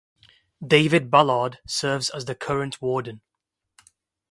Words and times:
David 0.65 1.11
Ballard 1.11 1.59
serves 1.67 2.09
as 2.09 2.25
the 2.25 2.33
current 2.33 2.81
Warden. 2.81 3.21